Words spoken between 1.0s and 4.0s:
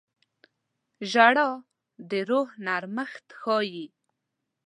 •ژړا د روح نرمښت ښيي.